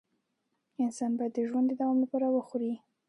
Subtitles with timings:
[0.83, 2.73] انسان باید د ژوند د دوام لپاره وخوري